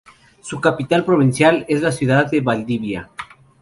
[0.41, 3.11] Su capital provincial es la ciudad de Valdivia.